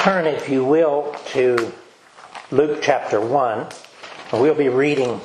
[0.00, 1.74] Turn, if you will, to
[2.50, 3.66] Luke chapter 1.
[4.32, 5.20] And We'll be reading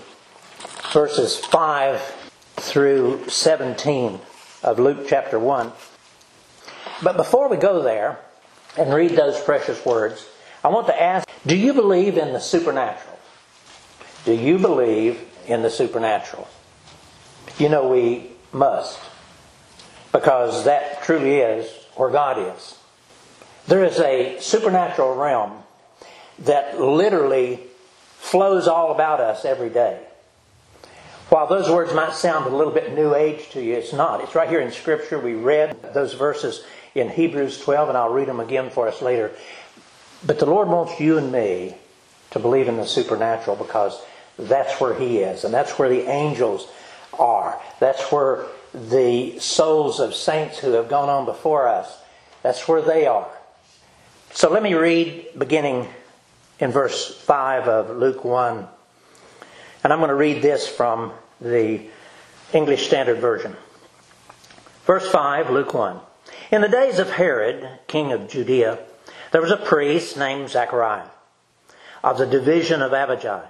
[0.92, 2.01] verses 5
[2.57, 4.19] through 17
[4.63, 5.71] of Luke chapter 1.
[7.01, 8.19] But before we go there
[8.77, 10.28] and read those precious words,
[10.62, 13.17] I want to ask do you believe in the supernatural?
[14.26, 16.49] Do you believe in the supernatural?
[17.57, 18.99] You know, we must,
[20.12, 22.77] because that truly is where God is.
[23.68, 25.64] There is a supernatural realm
[26.40, 27.60] that literally
[28.18, 30.00] flows all about us every day.
[31.30, 34.22] While those words might sound a little bit new age to you, it's not.
[34.22, 35.18] It's right here in Scripture.
[35.18, 39.32] We read those verses in Hebrews 12, and I'll read them again for us later.
[40.23, 41.76] But the Lord wants you and me
[42.32, 44.00] to believe in the supernatural because
[44.38, 46.68] that's where He is, and that's where the angels
[47.18, 47.59] are.
[47.80, 51.98] That's where the souls of saints who have gone on before us,
[52.44, 53.34] that's where they are.
[54.35, 55.88] So let me read beginning
[56.59, 58.67] in verse 5 of Luke 1.
[59.81, 61.80] And I'm going to read this from the
[62.52, 63.55] English Standard Version.
[64.83, 66.02] Verse 5, Luke 1.
[66.52, 68.80] In the days of Herod, king of Judea,
[69.31, 71.08] there was a priest named Zachariah
[72.03, 73.49] of the division of Abijah.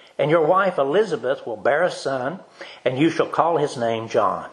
[0.21, 2.41] and your wife Elizabeth will bear a son,
[2.85, 4.51] and you shall call his name John.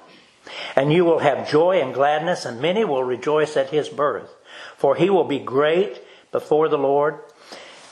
[0.74, 4.34] And you will have joy and gladness, and many will rejoice at his birth.
[4.78, 6.00] For he will be great
[6.32, 7.18] before the Lord,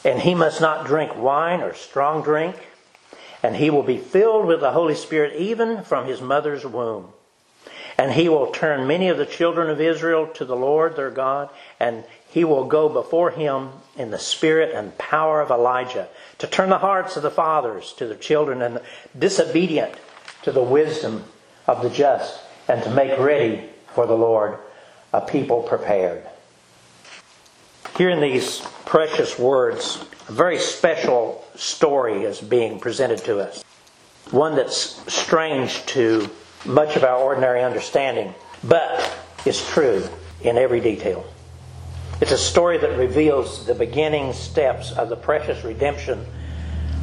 [0.07, 2.57] and he must not drink wine or strong drink,
[3.43, 7.13] and he will be filled with the Holy Spirit even from his mother's womb.
[7.99, 11.51] And he will turn many of the children of Israel to the Lord their God,
[11.79, 16.69] and he will go before him in the spirit and power of Elijah to turn
[16.69, 18.83] the hearts of the fathers to their children and the
[19.19, 19.95] disobedient
[20.43, 21.25] to the wisdom
[21.67, 24.59] of the just and to make ready for the Lord
[25.13, 26.23] a people prepared.
[27.97, 33.65] Here in these precious words, a very special story is being presented to us.
[34.31, 36.29] One that's strange to
[36.67, 39.17] much of our ordinary understanding, but
[39.47, 40.07] is true
[40.43, 41.25] in every detail.
[42.19, 46.25] It's a story that reveals the beginning steps of the precious redemption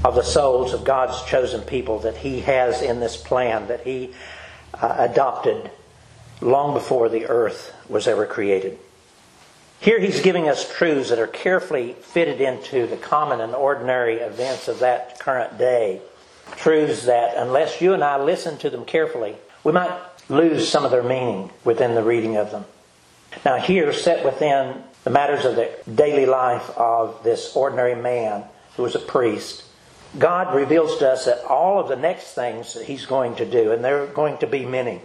[0.04, 4.12] of the souls of God's chosen people that He has in this plan that He
[4.74, 5.70] uh, adopted
[6.42, 8.80] long before the earth was ever created.
[9.80, 14.68] Here He's giving us truths that are carefully fitted into the common and ordinary events
[14.68, 16.02] of that current day.
[16.56, 19.96] Truths that, unless you and I listen to them carefully, we might
[20.28, 22.66] lose some of their meaning within the reading of them.
[23.46, 28.84] Now, here, set within the matters of the daily life of this ordinary man who
[28.84, 29.64] was a priest,
[30.18, 33.72] God reveals to us that all of the next things that He's going to do,
[33.72, 35.02] and there are going to be many,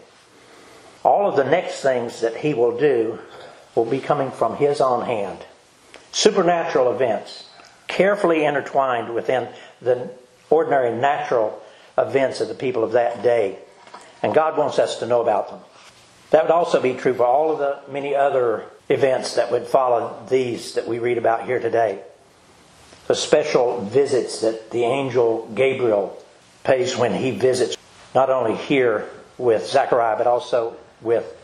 [1.02, 3.18] all of the next things that He will do
[3.74, 5.38] will be coming from His own hand.
[6.12, 7.48] Supernatural events,
[7.86, 9.48] carefully intertwined within
[9.80, 10.10] the
[10.50, 11.62] ordinary natural
[11.96, 13.58] events of the people of that day.
[14.22, 15.60] And God wants us to know about them.
[16.30, 20.24] That would also be true for all of the many other events that would follow
[20.28, 22.00] these that we read about here today.
[23.06, 26.22] The special visits that the angel Gabriel
[26.64, 27.76] pays when he visits,
[28.14, 31.34] not only here with Zechariah, but also with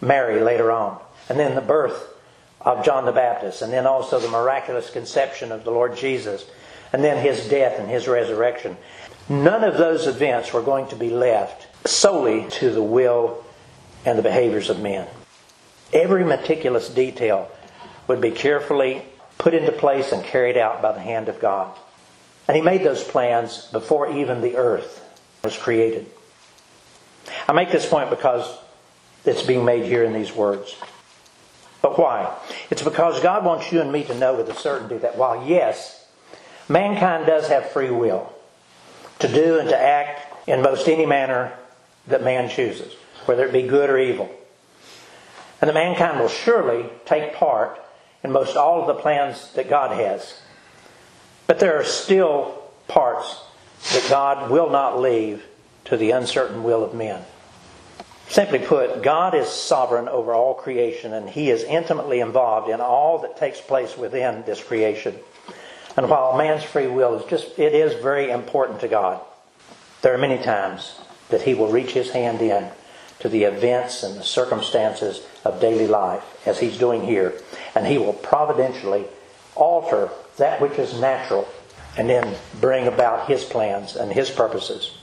[0.00, 1.00] Mary later on.
[1.28, 2.08] And then the birth
[2.60, 6.44] of John the Baptist, and then also the miraculous conception of the Lord Jesus,
[6.92, 8.76] and then his death and his resurrection.
[9.28, 13.44] None of those events were going to be left solely to the will
[14.04, 15.06] and the behaviors of men.
[15.92, 17.50] Every meticulous detail
[18.08, 19.02] would be carefully
[19.38, 21.76] put into place and carried out by the hand of God.
[22.48, 25.04] And He made those plans before even the earth
[25.42, 26.06] was created.
[27.48, 28.58] I make this point because
[29.24, 30.76] it's being made here in these words.
[31.80, 32.32] But why?
[32.70, 36.06] It's because God wants you and me to know with a certainty that while, yes,
[36.68, 38.32] mankind does have free will
[39.18, 41.52] to do and to act in most any manner
[42.06, 42.94] that man chooses,
[43.26, 44.30] whether it be good or evil.
[45.62, 47.80] And that mankind will surely take part
[48.24, 50.40] in most all of the plans that God has.
[51.46, 53.40] But there are still parts
[53.92, 55.44] that God will not leave
[55.84, 57.22] to the uncertain will of men.
[58.28, 63.18] Simply put, God is sovereign over all creation and He is intimately involved in all
[63.20, 65.14] that takes place within this creation.
[65.96, 69.20] And while man's free will is just, it is very important to God,
[70.00, 70.98] there are many times
[71.28, 72.68] that He will reach His hand in
[73.22, 77.32] to the events and the circumstances of daily life, as He's doing here,
[77.74, 79.06] and He will providentially
[79.54, 81.46] alter that which is natural
[81.96, 84.98] and then bring about His plans and His purposes.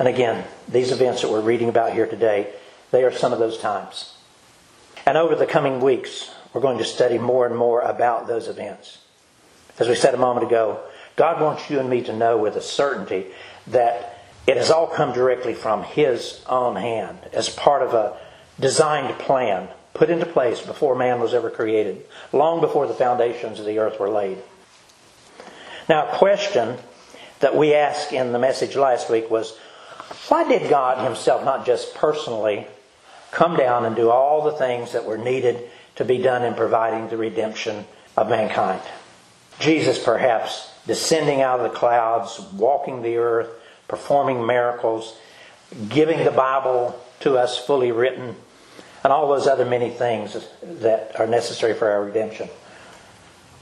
[0.00, 2.52] And again, these events that we're reading about here today,
[2.90, 4.14] they are some of those times.
[5.06, 8.98] And over the coming weeks, we're going to study more and more about those events.
[9.78, 10.80] As we said a moment ago,
[11.14, 13.26] God wants you and me to know with a certainty
[13.68, 14.19] that
[14.50, 18.16] it has all come directly from His own hand as part of a
[18.58, 23.66] designed plan put into place before man was ever created, long before the foundations of
[23.66, 24.38] the earth were laid.
[25.88, 26.78] Now, a question
[27.38, 29.56] that we asked in the message last week was
[30.26, 32.66] why did God Himself not just personally
[33.30, 37.08] come down and do all the things that were needed to be done in providing
[37.08, 37.86] the redemption
[38.16, 38.82] of mankind?
[39.60, 43.59] Jesus, perhaps, descending out of the clouds, walking the earth,
[43.90, 45.18] performing miracles,
[45.88, 48.36] giving the Bible to us fully written,
[49.02, 52.48] and all those other many things that are necessary for our redemption.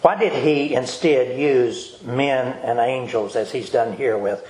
[0.03, 4.47] Why did he instead use men and angels as he's done here with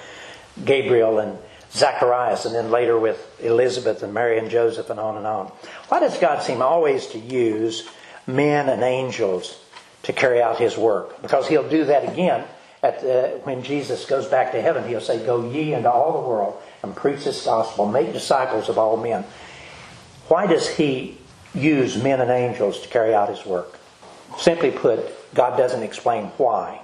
[0.64, 1.38] Gabriel and
[1.72, 5.46] Zacharias, and then later with Elizabeth and Mary and Joseph, and on and on.
[5.88, 7.88] Why does God seem always to use
[8.26, 9.60] men and angels
[10.04, 11.20] to carry out His work?
[11.22, 12.44] Because He'll do that again
[12.82, 14.88] at the, when Jesus goes back to heaven.
[14.88, 18.78] He'll say, "Go ye into all the world and preach this gospel, make disciples of
[18.78, 19.24] all men."
[20.28, 21.18] Why does He
[21.54, 23.78] use men and angels to carry out His work?
[24.38, 25.00] Simply put,
[25.34, 26.80] God doesn't explain why,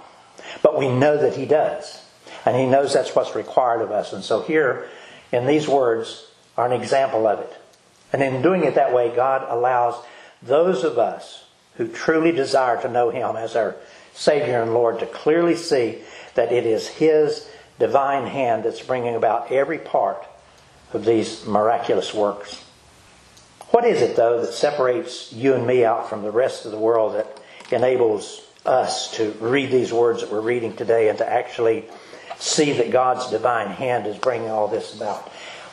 [0.62, 2.04] but we know that He does.
[2.46, 4.12] And he knows that's what's required of us.
[4.12, 4.88] And so here,
[5.32, 7.56] in these words, are an example of it.
[8.12, 9.94] And in doing it that way, God allows
[10.42, 11.44] those of us
[11.76, 13.76] who truly desire to know him as our
[14.14, 15.98] Savior and Lord to clearly see
[16.34, 20.24] that it is his divine hand that's bringing about every part
[20.92, 22.64] of these miraculous works.
[23.70, 26.78] What is it, though, that separates you and me out from the rest of the
[26.78, 27.40] world that
[27.72, 31.84] enables us to read these words that we're reading today and to actually
[32.38, 35.28] see that God's divine hand is bringing all this about.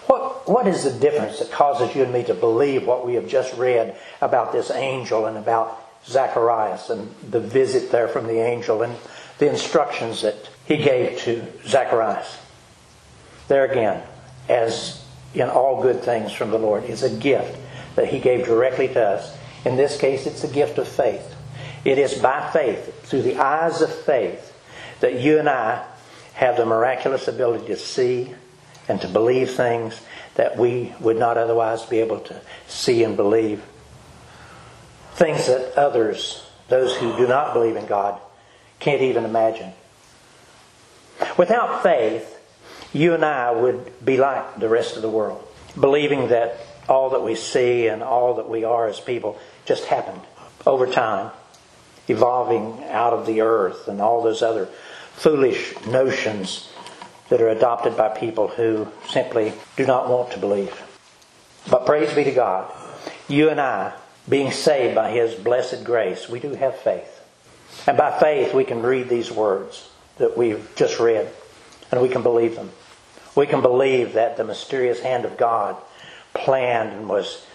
[0.07, 3.27] What, what is the difference that causes you and me to believe what we have
[3.27, 8.81] just read about this angel and about Zacharias and the visit there from the angel
[8.81, 8.95] and
[9.38, 12.38] the instructions that he gave to Zacharias?
[13.48, 14.03] There again,
[14.50, 15.03] as
[15.33, 17.57] in all good things from the Lord, is a gift
[17.95, 19.38] that he gave directly to us.
[19.65, 21.36] In this case, it's a gift of faith.
[21.83, 24.54] It is by faith, through the eyes of faith,
[25.00, 25.86] that you and I
[26.33, 28.33] have the miraculous ability to see
[28.88, 30.00] and to believe things
[30.36, 33.63] that we would not otherwise be able to see and believe.
[35.21, 38.19] Things that others, those who do not believe in God,
[38.79, 39.71] can't even imagine.
[41.38, 42.39] Without faith,
[42.91, 45.47] you and I would be like the rest of the world,
[45.80, 46.57] believing that
[46.90, 50.21] all that we see and all that we are as people just happened
[50.66, 51.30] over time,
[52.07, 54.69] evolving out of the earth and all those other
[55.13, 56.68] foolish notions
[57.30, 60.81] that are adopted by people who simply do not want to believe.
[61.69, 62.73] But praise be to God,
[63.28, 63.94] you and I,
[64.28, 67.19] being saved by His blessed grace, we do have faith.
[67.87, 71.30] And by faith, we can read these words that we've just read,
[71.92, 72.71] and we can believe them.
[73.35, 75.78] We can believe that the mysterious hand of God
[76.33, 77.45] planned and was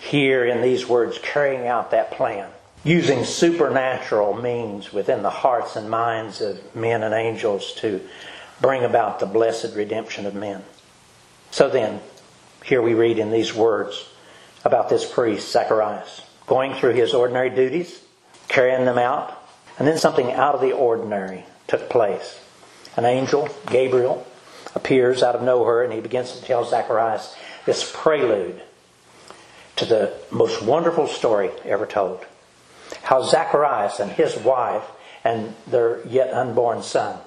[0.00, 2.50] here in these words carrying out that plan
[2.86, 8.00] using supernatural means within the hearts and minds of men and angels to
[8.60, 10.62] bring about the blessed redemption of men.
[11.50, 12.00] So then,
[12.64, 14.08] here we read in these words
[14.66, 18.02] about this priest, Zacharias, going through his ordinary duties,
[18.48, 19.40] carrying them out,
[19.78, 22.40] and then something out of the ordinary took place.
[22.96, 24.26] An angel, Gabriel,
[24.74, 28.60] appears out of nowhere and he begins to tell Zacharias this prelude
[29.76, 32.24] to the most wonderful story ever told
[33.02, 34.84] how Zacharias and his wife
[35.22, 37.20] and their yet unborn son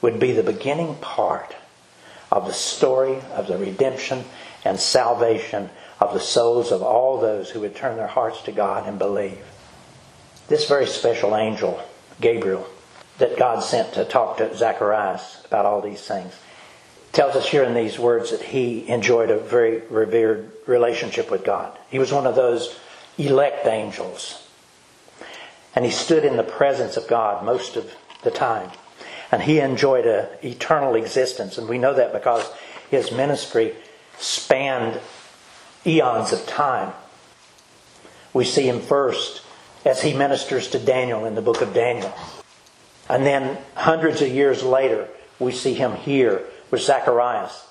[0.00, 1.54] would be the beginning part
[2.32, 4.24] of the story of the redemption
[4.64, 8.86] and salvation of the souls of all those who would turn their hearts to God
[8.88, 9.44] and believe.
[10.48, 11.80] This very special angel,
[12.20, 12.66] Gabriel,
[13.18, 16.34] that God sent to talk to Zacharias about all these things,
[17.12, 21.76] tells us here in these words that he enjoyed a very revered relationship with God.
[21.90, 22.78] He was one of those
[23.18, 24.46] elect angels.
[25.74, 28.70] And he stood in the presence of God most of the time.
[29.30, 31.58] And he enjoyed an eternal existence.
[31.58, 32.50] And we know that because
[32.90, 33.74] his ministry
[34.20, 35.00] spanned
[35.86, 36.92] eons of time.
[38.32, 39.42] We see him first
[39.84, 42.12] as he ministers to Daniel in the book of Daniel.
[43.08, 45.08] And then hundreds of years later,
[45.38, 47.66] we see him here with Zacharias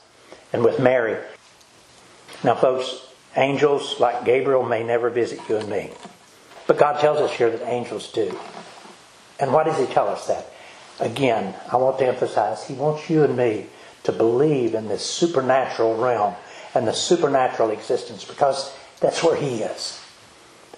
[0.51, 1.17] and with Mary.
[2.43, 5.91] Now, folks, angels like Gabriel may never visit you and me.
[6.67, 8.37] But God tells us here that angels do.
[9.39, 10.51] And why does He tell us that?
[10.99, 13.67] Again, I want to emphasize He wants you and me
[14.09, 16.33] to believe in this supernatural realm
[16.73, 20.01] and the supernatural existence because that's where He is.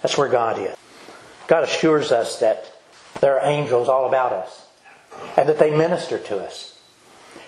[0.02, 0.76] That's where God is.
[1.46, 2.76] God assures us that
[3.20, 4.66] there are angels all about us
[5.36, 6.78] and that they minister to us.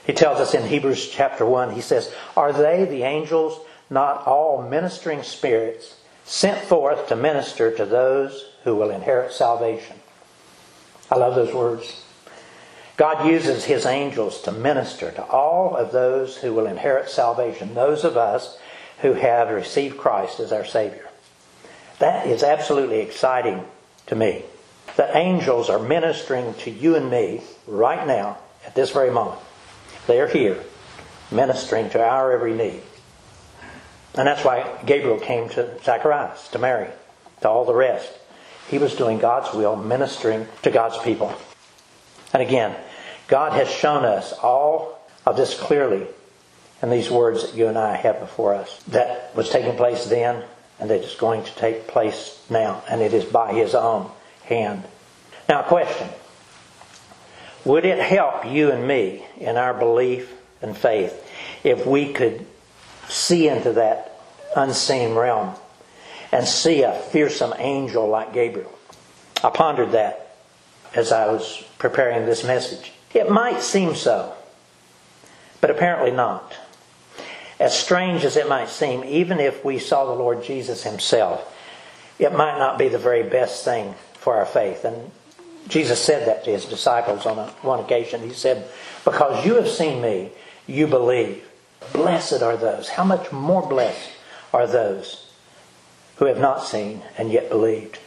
[0.06, 3.60] He tells us in Hebrews chapter 1, he says, Are they, the angels,
[3.90, 9.96] not all ministering spirits sent forth to minister to those who will inherit salvation?
[11.10, 12.03] I love those words.
[12.96, 18.04] God uses his angels to minister to all of those who will inherit salvation, those
[18.04, 18.58] of us
[19.00, 21.08] who have received Christ as our Savior.
[21.98, 23.64] That is absolutely exciting
[24.06, 24.44] to me.
[24.96, 29.40] That angels are ministering to you and me right now at this very moment.
[30.06, 30.62] They are here,
[31.32, 32.82] ministering to our every need.
[34.14, 36.90] And that's why Gabriel came to Zacharias, to Mary,
[37.40, 38.12] to all the rest.
[38.68, 41.34] He was doing God's will, ministering to God's people.
[42.34, 42.74] And again,
[43.28, 46.06] God has shown us all of this clearly
[46.82, 48.82] in these words that you and I have before us.
[48.88, 50.44] That was taking place then,
[50.78, 54.10] and that is going to take place now, and it is by His own
[54.42, 54.82] hand.
[55.48, 56.08] Now, a question.
[57.64, 61.24] Would it help you and me in our belief and faith
[61.62, 62.44] if we could
[63.08, 64.20] see into that
[64.56, 65.54] unseen realm
[66.30, 68.76] and see a fearsome angel like Gabriel?
[69.42, 70.23] I pondered that
[70.94, 72.92] as I was preparing this message.
[73.12, 74.34] It might seem so,
[75.60, 76.56] but apparently not.
[77.60, 81.50] As strange as it might seem, even if we saw the Lord Jesus Himself,
[82.18, 84.84] it might not be the very best thing for our faith.
[84.84, 85.10] And
[85.68, 88.22] Jesus said that to his disciples on a, one occasion.
[88.22, 88.68] He said,
[89.04, 90.30] Because you have seen me,
[90.66, 91.44] you believe.
[91.92, 92.88] Blessed are those.
[92.88, 94.10] How much more blessed
[94.52, 95.30] are those
[96.16, 97.98] who have not seen and yet believed?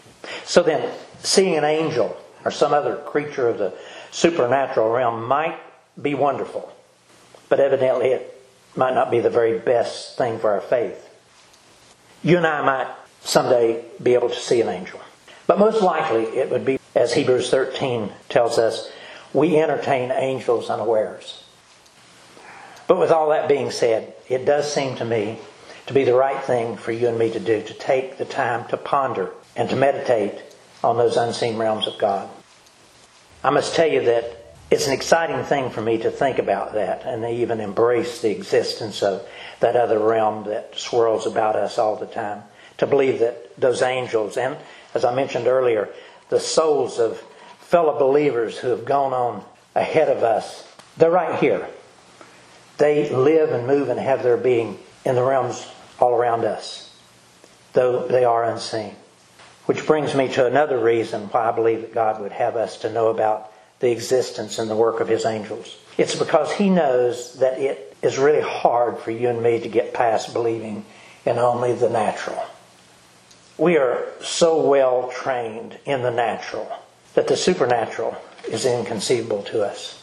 [0.43, 3.73] So then, seeing an angel or some other creature of the
[4.11, 5.59] supernatural realm might
[6.01, 6.71] be wonderful,
[7.49, 8.33] but evidently it
[8.75, 11.03] might not be the very best thing for our faith.
[12.23, 12.87] You and I might
[13.21, 14.99] someday be able to see an angel.
[15.47, 18.91] But most likely it would be as Hebrews 13 tells us,
[19.33, 21.43] we entertain angels unawares.
[22.87, 25.39] But with all that being said, it does seem to me
[25.85, 28.67] to be the right thing for you and me to do, to take the time
[28.69, 30.41] to ponder and to meditate
[30.83, 32.29] on those unseen realms of God.
[33.43, 37.03] I must tell you that it's an exciting thing for me to think about that
[37.05, 39.25] and even embrace the existence of
[39.59, 42.43] that other realm that swirls about us all the time.
[42.79, 44.57] To believe that those angels, and
[44.93, 45.89] as I mentioned earlier,
[46.29, 47.23] the souls of
[47.59, 49.43] fellow believers who have gone on
[49.75, 50.67] ahead of us.
[50.97, 51.67] They're right here.
[52.77, 55.67] They live and move and have their being in the realms
[55.99, 56.95] all around us,
[57.73, 58.95] though they are unseen.
[59.67, 62.91] Which brings me to another reason why I believe that God would have us to
[62.91, 65.77] know about the existence and the work of His angels.
[65.97, 69.93] It's because He knows that it is really hard for you and me to get
[69.93, 70.85] past believing
[71.25, 72.41] in only the natural.
[73.57, 76.71] We are so well trained in the natural
[77.15, 78.15] that the supernatural
[78.47, 80.01] is inconceivable to us.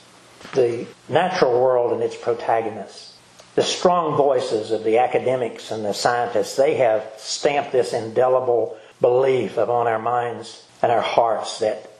[0.53, 3.17] The natural world and its protagonists,
[3.55, 9.57] the strong voices of the academics and the scientists, they have stamped this indelible belief
[9.57, 11.91] upon our minds and our hearts that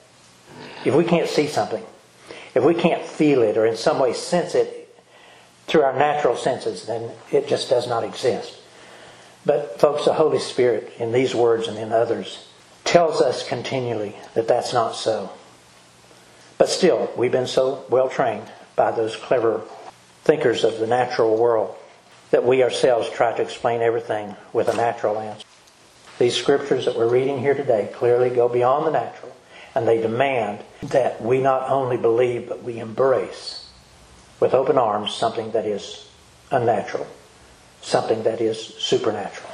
[0.85, 1.85] if we can't see something,
[2.55, 4.95] if we can't feel it or in some way sense it
[5.67, 8.59] through our natural senses, then it just does not exist.
[9.47, 12.49] But, folks, the Holy Spirit, in these words and in others,
[12.85, 15.31] tells us continually that that's not so.
[16.59, 19.63] But still, we've been so well trained by those clever
[20.23, 21.77] thinkers of the natural world
[22.31, 25.47] that we ourselves try to explain everything with a natural answer.
[26.19, 29.35] These scriptures that we're reading here today clearly go beyond the natural,
[29.75, 33.69] and they demand that we not only believe, but we embrace
[34.41, 36.09] with open arms something that is
[36.51, 37.07] unnatural
[37.85, 39.51] something that is supernatural.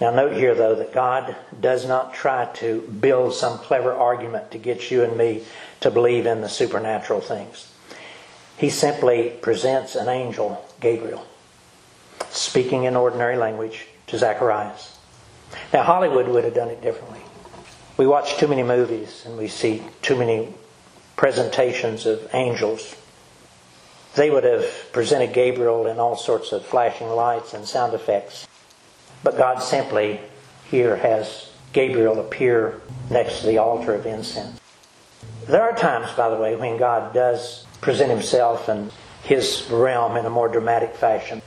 [0.00, 4.58] Now, note here, though, that God does not try to build some clever argument to
[4.58, 5.44] get you and me
[5.80, 7.72] to believe in the supernatural things.
[8.58, 11.26] he simply presents an angel, Gabriel,
[12.30, 14.95] speaking in ordinary language to Zacharias.
[15.72, 17.20] Now, Hollywood would have done it differently.
[17.96, 20.52] We watch too many movies and we see too many
[21.16, 22.94] presentations of angels.
[24.14, 28.46] They would have presented Gabriel in all sorts of flashing lights and sound effects.
[29.22, 30.20] But God simply
[30.70, 34.60] here has Gabriel appear next to the altar of incense.
[35.46, 38.90] There are times, by the way, when God does present himself and
[39.22, 41.42] his realm in a more dramatic fashion.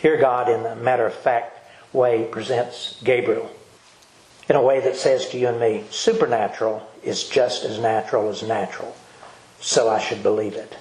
[0.00, 1.57] Here, God, in a matter of fact
[1.92, 3.50] way, presents Gabriel
[4.48, 8.42] in a way that says to you and me, supernatural is just as natural as
[8.42, 8.96] natural,
[9.60, 10.76] so I should believe it.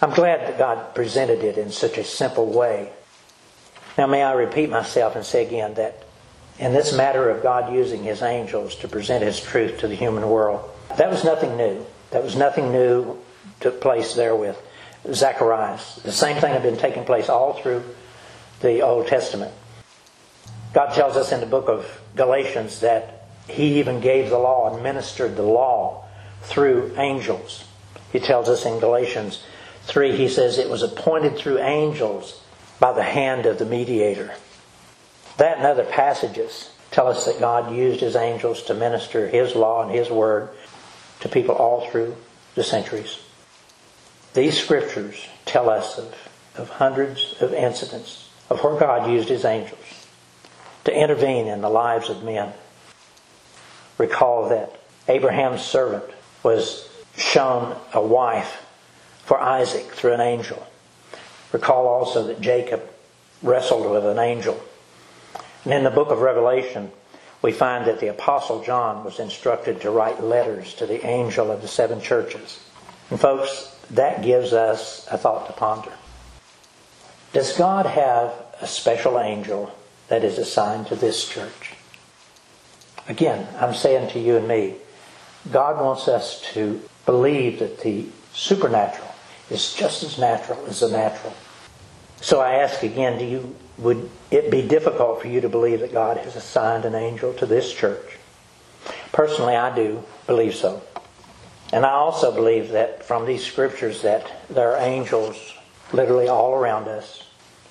[0.00, 2.90] I'm glad that God presented it in such a simple way.
[3.98, 6.04] Now, may I repeat myself and say again that
[6.58, 10.28] in this matter of God using his angels to present his truth to the human
[10.28, 11.84] world, that was nothing new.
[12.12, 13.18] That was nothing new
[13.60, 14.60] took place there with
[15.12, 15.96] Zacharias.
[16.02, 17.82] The same thing had been taking place all through
[18.60, 19.52] the Old Testament.
[20.72, 24.82] God tells us in the book of Galatians that He even gave the law and
[24.82, 26.04] ministered the law
[26.42, 27.64] through angels.
[28.12, 29.42] He tells us in Galatians
[29.84, 32.42] 3, he says, it was appointed through angels
[32.78, 34.32] by the hand of the mediator.
[35.36, 39.82] That and other passages tell us that God used His angels to minister His law
[39.82, 40.50] and His word
[41.20, 42.16] to people all through
[42.54, 43.18] the centuries.
[44.34, 46.14] These scriptures tell us of,
[46.56, 49.78] of hundreds of incidents of where God used his angels
[50.84, 52.52] to intervene in the lives of men.
[53.98, 56.04] Recall that Abraham's servant
[56.42, 58.66] was shown a wife
[59.24, 60.66] for Isaac through an angel.
[61.52, 62.82] Recall also that Jacob
[63.42, 64.60] wrestled with an angel.
[65.64, 66.90] And in the book of Revelation,
[67.42, 71.62] we find that the Apostle John was instructed to write letters to the angel of
[71.62, 72.60] the seven churches.
[73.10, 75.92] And folks, that gives us a thought to ponder.
[77.32, 79.72] Does God have a special angel
[80.10, 81.74] that is assigned to this church?
[83.08, 84.76] Again, I'm saying to you and me,
[85.50, 89.14] God wants us to believe that the supernatural
[89.48, 91.32] is just as natural as the natural.
[92.20, 95.92] So I ask again, do you would it be difficult for you to believe that
[95.92, 98.18] God has assigned an angel to this church?
[99.10, 100.82] Personally, I do believe so.
[101.72, 105.54] And I also believe that from these scriptures that there are angels
[105.92, 107.24] literally all around us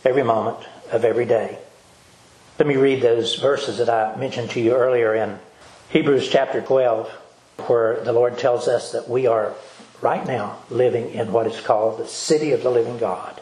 [0.04, 1.60] every moment of every day.
[2.60, 5.40] Let me read those verses that I mentioned to you earlier in
[5.92, 7.10] Hebrews chapter 12,
[7.68, 9.54] where the Lord tells us that we are
[10.02, 13.42] right now living in what is called the city of the living God.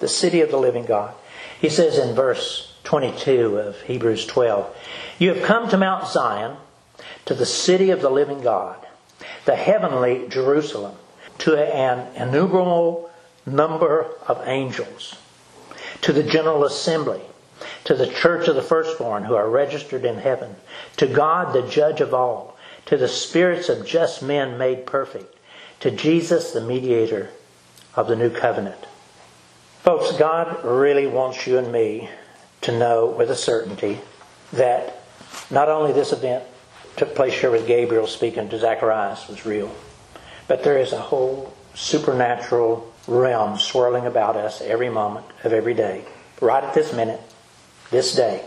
[0.00, 1.14] The city of the living God.
[1.60, 4.76] He says in verse 22 of Hebrews 12,
[5.20, 6.56] You have come to Mount Zion,
[7.26, 8.84] to the city of the living God
[9.44, 10.96] the heavenly Jerusalem
[11.38, 13.10] to an innumerable
[13.46, 15.14] number of angels,
[16.02, 17.22] to the general assembly,
[17.84, 20.56] to the church of the firstborn who are registered in heaven,
[20.96, 25.36] to God the judge of all, to the spirits of just men made perfect,
[25.80, 27.30] to Jesus the mediator
[27.94, 28.86] of the new covenant.
[29.82, 32.10] Folks, God really wants you and me
[32.62, 34.00] to know with a certainty
[34.52, 35.00] that
[35.50, 36.44] not only this event
[36.96, 39.72] took place here with Gabriel speaking to Zacharias was real.
[40.48, 46.04] But there is a whole supernatural realm swirling about us every moment of every day,
[46.40, 47.20] right at this minute,
[47.90, 48.44] this day.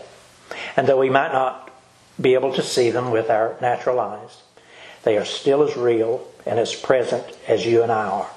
[0.76, 1.72] And though we might not
[2.20, 4.42] be able to see them with our natural eyes,
[5.04, 8.30] they are still as real and as present as you and I are.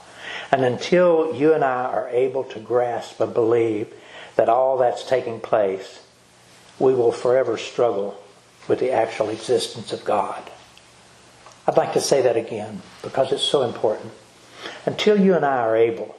[0.50, 3.92] And until you and I are able to grasp and believe
[4.36, 6.00] that all that's taking place,
[6.78, 8.22] we will forever struggle
[8.68, 10.50] with the actual existence of God.
[11.66, 14.12] I'd like to say that again because it's so important.
[14.86, 16.16] Until you and I are able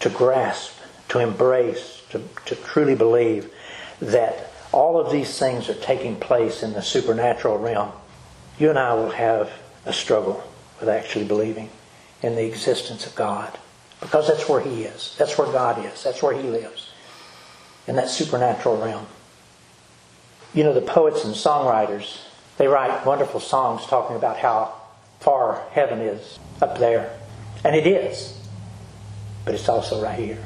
[0.00, 0.72] to grasp,
[1.08, 3.52] to embrace, to, to truly believe
[4.00, 7.92] that all of these things are taking place in the supernatural realm,
[8.58, 9.50] you and I will have
[9.84, 10.42] a struggle
[10.78, 11.70] with actually believing
[12.22, 13.58] in the existence of God.
[14.00, 15.14] Because that's where He is.
[15.18, 16.02] That's where God is.
[16.02, 16.90] That's where He lives.
[17.86, 19.06] In that supernatural realm.
[20.54, 22.20] You know, the poets and songwriters,
[22.56, 24.74] they write wonderful songs talking about how
[25.20, 27.16] far heaven is up there.
[27.64, 28.38] And it is.
[29.44, 30.42] But it's also right here.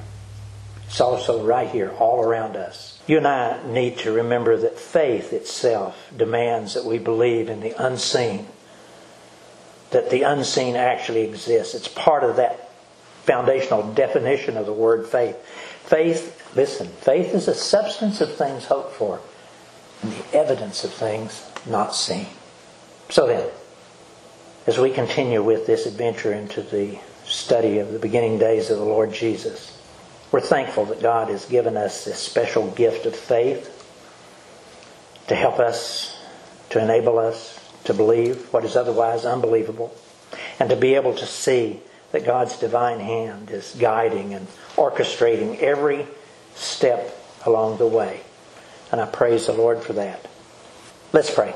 [0.94, 3.00] It's also right here, all around us.
[3.09, 7.74] You and I need to remember that faith itself demands that we believe in the
[7.85, 8.46] unseen,
[9.90, 11.74] that the unseen actually exists.
[11.74, 12.70] It's part of that
[13.24, 15.35] foundational definition of the word faith.
[15.85, 19.18] Faith, listen, faith is a substance of things hoped for
[20.00, 22.28] and the evidence of things not seen.
[23.11, 23.50] So then,
[24.68, 28.85] as we continue with this adventure into the study of the beginning days of the
[28.85, 29.73] Lord Jesus.
[30.35, 33.70] We're thankful that God has given us this special gift of faith
[35.29, 36.20] to help us,
[36.70, 39.94] to enable us to believe what is otherwise unbelievable,
[40.59, 41.79] and to be able to see
[42.11, 46.05] that God's divine hand is guiding and orchestrating every
[46.57, 47.16] step
[47.47, 48.23] along the way.
[48.90, 50.27] And I praise the Lord for that.
[51.12, 51.55] Let's pray.